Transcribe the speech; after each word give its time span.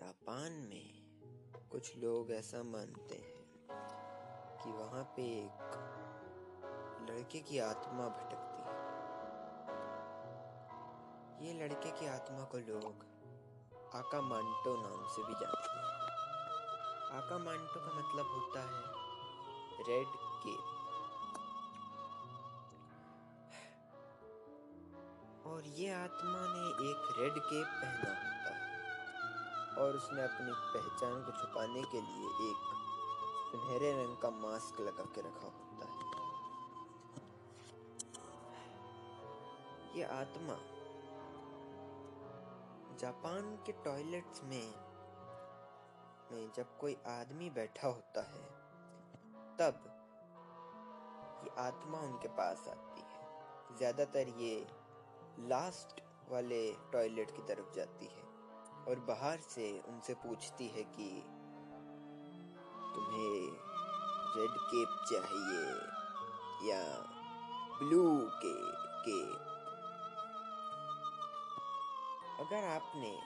Japan 0.00 0.52
में 0.52 0.88
कुछ 1.72 1.98
लोग 1.98 2.30
ऐसा 2.30 2.62
मानते 2.62 3.14
हैं 3.14 3.44
कि 4.62 4.70
वहाँ 4.70 5.04
पे 5.16 5.22
एक 5.22 5.72
लड़के 7.10 7.40
की 7.40 7.58
आत्मा 7.58 8.08
भटकती 8.08 8.62
है। 8.62 8.76
ये 11.46 11.52
लड़के 11.62 11.90
की 11.90 12.06
आत्मा 12.06 12.44
को 12.44 12.58
लोग 12.58 12.86
आका 13.94 14.20
मांटो 14.20 14.72
नाम 14.82 15.06
से 15.08 15.22
भी 15.22 15.34
जानते 15.34 15.70
हैं। 15.70 15.84
आका 17.18 17.38
मांटो 17.38 17.80
का 17.80 17.92
मतलब 17.98 18.26
होता 18.26 18.60
है 18.60 18.84
रेड 19.88 20.08
केप। 20.46 20.66
और 25.46 25.62
ये 25.66 25.92
आत्मा 25.92 26.40
ने 26.48 26.90
एक 26.90 27.14
रेड 27.18 27.32
केप 27.32 27.66
पहना 27.66 28.10
होता 28.10 28.54
है। 28.54 28.59
और 29.80 29.96
उसने 29.96 30.22
अपनी 30.22 30.52
पहचान 30.74 31.22
को 31.24 31.32
छुपाने 31.32 31.82
के 31.92 32.00
लिए 32.00 32.50
एक 32.50 32.68
सुनहरे 33.50 33.92
रंग 33.92 34.16
का 34.16 34.30
मास्क 34.30 34.80
लगा 34.80 35.04
के 35.14 35.20
रखा 35.20 35.46
होता 35.46 35.86
है। 35.86 36.08
ये 39.96 40.04
आत्मा 40.12 40.56
जापान 43.00 43.56
के 43.66 43.72
टॉयलेट्स 43.84 44.44
में 44.44 44.74
में 46.32 46.50
जब 46.56 46.76
कोई 46.78 46.96
आदमी 47.08 47.48
बैठा 47.50 47.88
होता 47.88 48.22
है, 48.22 48.42
तब 49.58 49.84
ये 51.44 51.50
आत्मा 51.58 51.98
उनके 52.00 52.28
पास 52.36 52.66
आती 52.68 53.00
है। 53.00 53.76
ज़्यादातर 53.78 54.28
ये 54.38 54.54
लास्ट 55.48 56.00
वाले 56.30 56.60
टॉयलेट 56.92 57.30
की 57.30 57.42
तरफ़ 57.48 57.74
जाती 57.74 58.06
है। 58.06 58.29
और 58.88 59.00
बाहर 59.08 59.38
से 59.38 59.82
उनसे 59.88 60.14
पूछती 60.14 60.68
है 60.68 60.82
कि 60.82 61.08
तुम्हें 62.94 63.40
रेड 64.36 64.50
केप 64.50 65.04
चाहिए 65.10 65.62
या 66.70 66.82
ब्लू 67.82 68.30
के 68.44 68.54
केप 69.06 69.46
अगर 72.40 72.64
आपने 72.64 73.18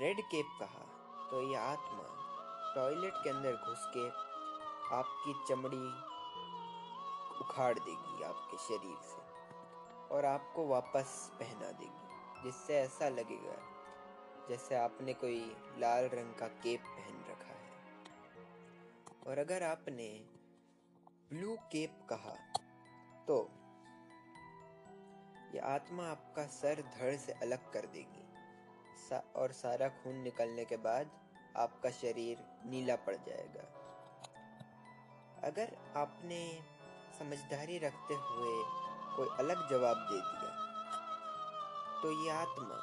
रेड 0.00 0.20
केप 0.20 0.46
कहा 0.60 0.84
तो 1.30 1.42
यह 1.42 1.60
आत्मा 1.60 2.04
टॉयलेट 2.74 3.14
के 3.14 3.30
अंदर 3.30 3.52
घुस 3.52 3.86
के 3.96 4.08
आपकी 4.96 5.34
चमड़ी 5.48 5.86
उखाड़ 7.40 7.78
देगी 7.78 8.22
आपके 8.24 8.56
शरीर 8.56 8.96
से 9.02 9.22
और 10.14 10.24
आपको 10.24 10.66
वापस 10.66 11.30
पहना 11.40 11.70
देगी, 11.70 12.42
जिससे 12.44 12.74
ऐसा 12.74 13.08
लगेगा 13.08 13.73
जैसे 14.48 14.74
आपने 14.74 15.12
कोई 15.14 15.40
लाल 15.78 16.04
रंग 16.14 16.34
का 16.34 16.46
केप 16.62 16.80
पहन 16.88 17.24
रखा 17.30 17.52
है। 17.52 17.62
और 19.26 19.38
अगर 19.38 19.62
आपने 19.62 20.08
ब्लू 21.30 21.56
केप 21.72 22.06
कहा 22.10 22.34
तो 23.28 23.36
ये 25.54 25.60
आत्मा 25.66 26.04
आपका 26.06 26.46
सर 26.52 26.82
धड़ 26.92 27.14
से 27.16 27.32
अलग 27.42 27.70
कर 27.72 27.86
देगी। 27.88 28.22
सा 29.00 29.22
और 29.36 29.52
सारा 29.52 29.88
खून 29.96 30.16
निकलने 30.22 30.64
के 30.64 30.76
बाद 30.84 31.10
आपका 31.56 31.90
शरीर 31.92 32.44
नीला 32.66 32.96
पड़ 33.06 33.16
जाएगा। 33.18 33.64
अगर 35.44 35.76
आपने 35.96 36.40
समझदारी 37.18 37.78
रखते 37.78 38.14
हुए 38.14 38.54
कोई 39.16 39.28
अलग 39.38 39.68
जवाब 39.70 39.96
दे 40.10 40.20
दिया 40.20 40.50
तो 42.02 42.12
ये 42.22 42.30
आत्मा 42.32 42.78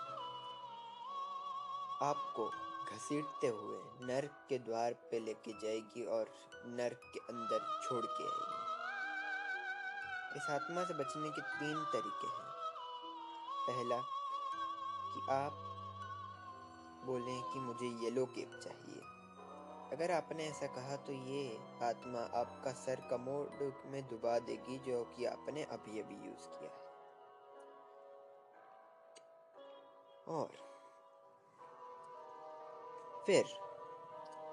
आपको 2.02 2.50
घसीटते 2.92 3.48
हुए 3.48 3.80
नर्क 4.06 4.46
के 4.50 4.58
द्वार 4.58 4.94
पे 4.94 5.20
लेके 5.20 5.52
जाएगी 5.54 6.06
और 6.06 6.32
नर्क 6.66 7.02
के 7.14 7.20
अंदर 7.20 7.82
छोड़ 7.84 8.06
के 8.06 8.24
आएगी। 8.24 8.62
इस 10.38 10.50
आत्मा 10.50 10.84
से 10.84 10.94
बचने 10.94 11.30
के 11.30 11.42
तीन 11.42 11.86
तरीके 11.86 12.28
हैं। 12.28 12.52
पहला, 13.68 14.02
कि 15.14 15.32
आप 15.32 15.54
बोलें 17.06 17.44
कि 17.44 17.60
मुझे 17.60 17.88
येलो 18.04 18.26
केप 18.26 18.60
चाहिए। 18.64 19.02
अगर 19.92 20.12
आपने 20.12 20.48
ऐसा 20.48 20.68
कहा 20.68 20.96
तो 20.96 21.14
ये 21.14 21.60
आत्मा 21.84 22.20
आपका 22.20 22.72
सर 22.72 22.96
कमोड 22.96 23.74
में 23.86 24.10
डुबा 24.10 24.40
देगी 24.40 24.78
जो 24.80 25.04
कि 25.04 25.26
आपने 25.26 25.64
अभी 25.64 26.00
अभी 26.00 26.16
यूज़ 26.16 26.48
किया 26.50 26.72
है। 26.72 26.82
और 30.28 30.71
फिर 33.26 33.46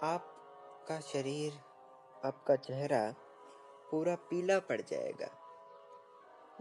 आपका 0.02 1.00
शरीर, 1.00 1.52
आपका 2.24 2.56
चेहरा 2.56 3.14
पूरा 3.90 4.14
पीला 4.14 4.58
पड़ 4.58 4.80
जाएगा। 4.80 5.28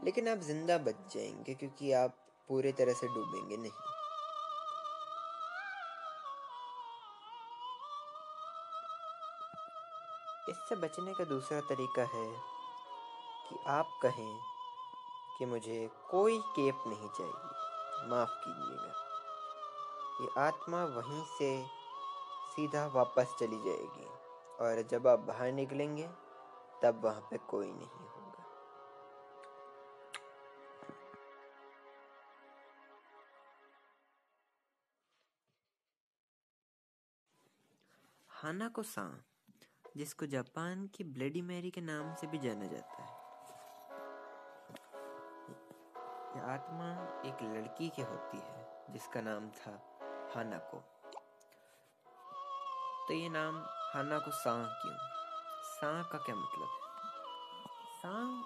लेकिन 0.03 0.27
आप 0.29 0.37
ज़िंदा 0.37 0.77
बच 0.77 0.95
जाएँगे 1.13 1.53
क्योंकि 1.53 1.91
आप 1.93 2.15
पूरे 2.47 2.71
तरह 2.71 2.93
से 2.93 3.07
डूबेंगे 3.07 3.57
नहीं। 3.57 3.71
इससे 10.49 10.75
बचने 10.75 11.13
का 11.13 11.23
दूसरा 11.23 11.61
तरीका 11.61 12.01
है 12.01 12.31
कि 13.49 13.59
आप 13.67 13.99
कहें 14.03 14.39
कि 15.37 15.45
मुझे 15.45 15.89
कोई 16.09 16.39
केप 16.39 16.83
नहीं 16.87 17.09
चाहिए। 17.09 18.09
माफ़ 18.09 18.29
कीजिएगा। 18.29 19.03
ये 20.21 20.29
आत्मा 20.47 20.85
वहीं 20.85 21.23
से 21.39 21.77
सीधा 22.57 22.85
वापस 22.87 23.35
चली 23.39 23.57
जाएगी 23.57 24.05
और 24.59 24.81
जब 24.81 25.07
आप 25.07 25.19
बाहर 25.19 25.51
निकलेंगे, 25.51 26.07
तब 26.83 27.01
वहाँ 27.03 27.21
पे 27.21 27.37
कोई 27.37 27.73
नहीं 27.73 27.87
होगा। 27.87 28.45
हाना 38.29 38.67
को 38.67 38.83
सा 38.83 39.23
जिसको 39.97 40.25
जापान 40.25 40.87
की 40.87 41.03
ब्लडी 41.03 41.41
मैरी 41.41 41.71
के 41.71 41.81
नाम 41.81 42.15
से 42.15 42.27
भी 42.27 42.37
जाना 42.37 42.65
जाता 42.65 43.03
है। 43.03 43.15
आत्मा 46.49 46.91
एक 47.25 47.37
लड़की 47.43 47.89
की 47.89 48.01
होती 48.01 48.37
है, 48.37 48.93
जिसका 48.93 49.21
नाम 49.21 49.49
था 49.49 49.71
हानाको। 50.35 50.96
तो 53.07 53.13
ये 53.13 53.29
नाम 53.29 53.63
हाना 53.93 54.19
को 54.19 54.31
सा 54.31 54.53
क्यों? 54.81 54.95
सा 55.63 56.03
का 56.03 56.17
क्या 56.17 56.35
मतलब 56.35 56.67
है? 56.67 56.87
सा 57.97 58.43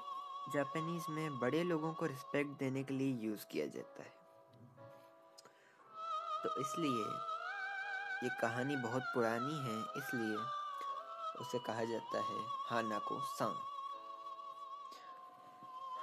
जापानीज 0.53 1.05
में 1.09 1.39
बड़े 1.39 1.63
लोगों 1.63 1.93
को 1.93 2.05
रिस्पेक्ट 2.05 2.59
देने 2.59 2.83
के 2.83 2.93
लिए 2.93 3.13
यूज़ 3.27 3.45
किया 3.45 3.67
जाता 3.67 4.03
है। 4.03 4.13
तो 6.43 6.61
इसलिए 6.61 7.05
ये 8.23 8.29
कहानी 8.41 8.75
बहुत 8.75 9.03
पुरानी 9.03 9.57
है, 9.57 9.79
इसलिए 9.97 10.35
उसे 11.41 11.59
कहा 11.59 11.83
जाता 11.83 12.19
है 12.19 12.39
हाना 12.69 12.99
को 12.99 13.19
सा 13.21 13.45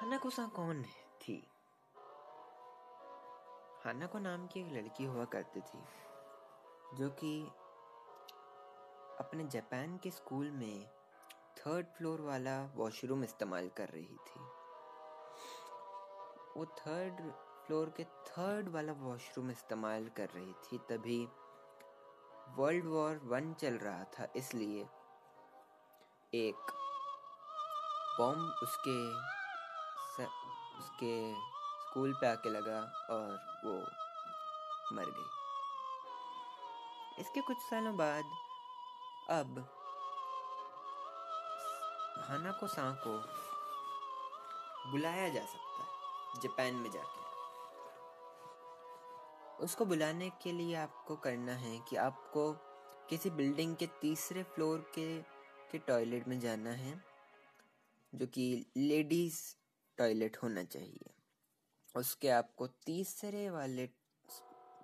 हाना 0.00 0.18
को 0.18 0.30
सा 0.30 0.46
कौन 0.46 0.76
है? 0.76 1.06
थी। 1.20 1.48
हाना 3.84 4.06
को 4.06 4.18
नाम 4.18 4.46
की 4.46 4.60
एक 4.60 4.72
लड़की 4.72 5.04
हुआ 5.04 5.24
करती 5.24 5.60
थी, 5.60 5.84
जो 6.94 7.08
कि 7.08 7.50
अपने 9.20 9.44
जापान 9.52 9.96
के 10.02 10.10
स्कूल 10.10 10.50
में 10.50 10.86
थर्ड 11.58 11.86
फ्लोर 11.96 12.20
वाला 12.20 12.56
वॉशरूम 12.74 13.24
इस्तेमाल 13.24 13.68
कर 13.76 13.88
रही 13.88 14.16
थी। 14.26 14.40
वो 16.56 16.64
थर्ड 16.78 17.20
फ्लोर 17.66 17.92
के 17.96 18.04
थर्ड 18.28 18.68
वाला 18.74 18.92
वॉशरूम 19.00 19.50
इस्तेमाल 19.50 20.08
कर 20.16 20.28
रही 20.34 20.52
थी 20.64 20.78
तभी 20.88 21.20
वर्ल्ड 22.58 22.86
वॉर 22.86 23.20
वन 23.24 23.52
चल 23.54 23.74
रहा 23.78 24.04
था 24.14 24.24
इसलिए 24.36 24.86
एक 26.32 26.72
बॉम्ब 28.18 28.62
उसके 28.62 28.98
स, 30.14 30.28
उसके 30.78 31.14
स्कूल 31.34 32.12
पे 32.20 32.26
आके 32.26 32.50
लगा 32.50 32.80
और 33.10 33.28
वो 33.64 33.74
मर 34.96 35.10
गई। 35.10 35.30
इसके 37.20 37.40
कुछ 37.40 37.56
सालों 37.60 37.96
बाद 37.96 38.24
अब 39.30 39.58
हाना 42.18 42.52
को 42.52 42.66
सा 42.66 42.90
को 43.06 43.18
बुलाया 44.90 45.28
जा 45.28 45.40
सकता 45.40 45.82
है, 45.82 46.40
जापान 46.42 46.74
में 46.74 46.90
जाके। 46.90 47.26
उसको 49.64 49.84
बुलाने 49.84 50.30
के 50.30 50.52
लिए 50.52 50.74
आपको 50.74 51.16
करना 51.16 51.52
है 51.52 51.78
कि 51.78 51.96
आपको 51.96 52.52
किसी 53.08 53.30
बिल्डिंग 53.30 53.76
के 53.76 53.86
तीसरे 53.86 54.42
फ्लोर 54.42 54.78
के 54.94 55.22
के 55.70 55.78
टॉयलेट 55.78 56.28
में 56.28 56.40
जाना 56.40 56.70
है, 56.70 57.04
जो 58.14 58.26
कि 58.26 58.66
लेडीज़ 58.76 59.56
टॉयलेट 59.98 60.36
होना 60.42 60.64
चाहिए। 60.64 61.14
उसके 61.96 62.28
आपको 62.28 62.66
तीसरे 62.66 63.50
वाले 63.50 63.86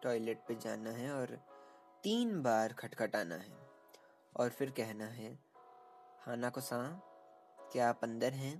टॉयलेट 0.02 0.44
पे 0.48 0.54
जाना 0.54 0.90
है 0.90 1.12
और 1.12 1.36
तीन 2.02 2.42
बार 2.42 2.72
खटखटाना 2.72 3.34
है। 3.34 3.63
और 4.36 4.48
फिर 4.48 4.70
कहना 4.70 5.04
है, 5.06 5.32
हाना 6.26 6.48
को 6.50 6.60
सा 6.60 6.78
क्या 7.72 7.88
आप 7.88 8.00
अंदर 8.02 8.32
हैं? 8.32 8.56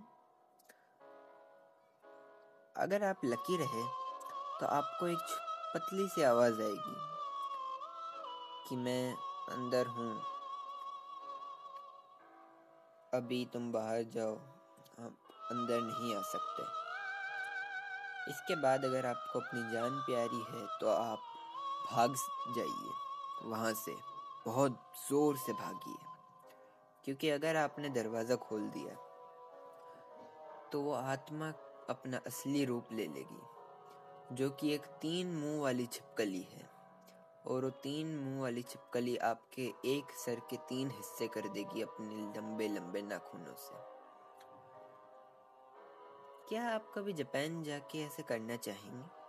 अगर 2.77 3.05
आप 3.05 3.21
लकी 3.25 3.57
रहे 3.57 3.83
तो 4.61 4.67
आपको 4.67 5.07
एक 5.07 5.37
पतली 5.75 6.09
सी 6.09 6.23
आवाज़ 6.23 6.61
आएगी 6.63 6.95
कि 8.69 8.77
मैं 8.77 9.15
अंदर 9.51 9.87
हूँ। 9.87 10.13
अभी 13.13 13.45
तुम 13.53 13.71
बाहर 13.73 14.03
जाओ 14.15 14.35
आप 15.01 15.17
अंदर 15.51 15.81
नहीं 15.81 16.15
आ 16.17 16.21
सकते। 16.23 16.63
इसके 18.31 18.57
बाद 18.63 18.85
अगर 18.85 19.07
आपको 19.07 19.41
अपनी 19.41 19.63
जान 19.73 20.01
प्यारी 20.01 20.43
है 20.51 20.67
तो 20.81 20.89
आप 20.89 21.23
भाग 21.91 22.15
जाइए, 22.57 22.91
वहाँ 23.45 23.73
से। 23.77 24.14
बहुत 24.47 24.81
ज़ोर 25.09 25.37
से 25.37 25.53
भागिए 25.53 26.03
क्योंकि 27.05 27.31
अगर 27.31 27.57
आपने 27.57 27.89
दरवाज़ा 27.91 28.37
खोल 28.39 28.69
दिया 28.71 28.95
तो 30.73 30.81
वो 30.81 30.93
आत्मा 30.93 31.49
अपना 31.91 32.21
असली 32.27 32.65
रूप 32.65 32.93
ले 32.93 33.07
लेगी, 33.07 33.43
जो 34.33 34.49
कि 34.51 34.73
एक 34.75 34.87
तीन 35.03 35.35
मुँह 35.35 35.61
वाली 35.63 35.87
छिपकली 35.87 36.43
है। 36.43 36.69
और 37.47 37.65
वो 37.65 37.71
तीन 37.83 38.15
मुँह 38.19 38.41
वाली 38.43 38.63
छिपकली 38.63 39.17
आपके 39.23 39.67
एक 39.87 40.13
सर 40.17 40.41
के 40.51 40.57
तीन 40.69 40.91
हिस्से 40.91 41.27
कर 41.29 41.49
देगी 41.49 41.83
अपने 41.83 42.15
लंबे 42.37 42.69
लंबे 42.69 43.03
नाखूनों 43.03 43.55
से। 43.57 43.83
क्या 46.49 46.69
आप 46.71 46.91
कभी 46.95 47.13
जापान 47.13 47.63
जाके 47.63 48.05
ऐसे 48.07 48.23
करना 48.23 48.57
चाहेंगे? 48.59 49.24